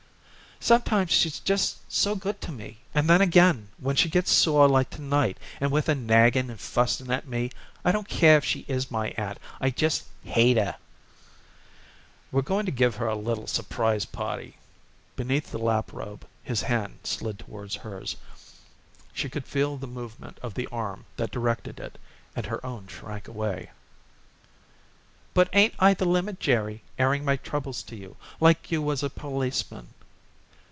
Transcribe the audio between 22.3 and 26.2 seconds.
and her own shrank away. "But ain't I the